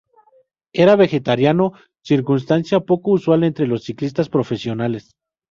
Era 0.73 0.95
vegetariano, 0.95 1.73
circunstancia 2.03 2.79
poco 2.79 3.11
usual 3.11 3.43
entre 3.43 3.67
los 3.67 3.83
ciclistas 3.83 4.29
profesionales. 4.29 5.11